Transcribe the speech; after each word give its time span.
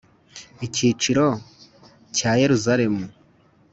Icyiciro 0.65 1.25
cya 2.15 2.31
yeruzaremu 2.39 3.05